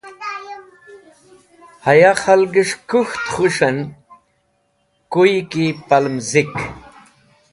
Haya 1.83 2.11
khalgẽs̃h 2.21 2.75
kũk̃ht 2.89 3.23
khus̃hẽn 3.33 3.77
kuyi 5.13 5.39
ki 5.51 5.65
palẽm 5.87 6.15
zik. 6.29 6.53